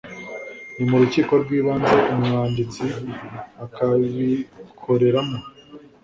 [0.75, 2.83] ni mu rukiko rw ibanze umwanditsi
[3.65, 5.37] akabikoreramo